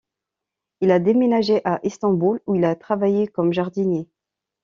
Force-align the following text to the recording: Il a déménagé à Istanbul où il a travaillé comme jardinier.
Il 0.79 0.89
a 0.89 0.97
déménagé 0.97 1.61
à 1.63 1.79
Istanbul 1.83 2.41
où 2.47 2.55
il 2.55 2.65
a 2.65 2.75
travaillé 2.75 3.27
comme 3.27 3.53
jardinier. 3.53 4.07